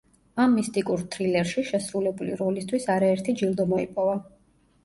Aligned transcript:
ამ 0.43 0.53
მისტიკურ 0.59 1.03
თრილერში 1.15 1.65
შესრულებული 1.67 2.39
როლისთვის 2.41 2.89
არაერთი 2.97 3.37
ჯილდო 3.43 3.69
მოიპოვა. 3.75 4.19